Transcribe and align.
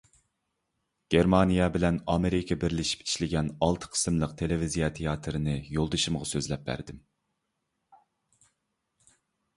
گېرمانىيە 1.15 1.65
بىلەن 1.75 1.99
ئامېرىكا 2.13 2.57
بىرلىشىپ 2.63 3.05
ئىشلىگەن 3.07 3.51
ئالتە 3.67 3.91
قىسىملىق 3.97 4.35
تېلېۋىزىيە 4.41 4.91
تىياتىرىنى 5.01 5.57
يولدىشىمغا 5.77 6.31
سۆزلەپ 6.33 6.67
بەردىم. 6.73 7.07